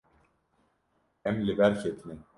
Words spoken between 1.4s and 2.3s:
li ber ketine.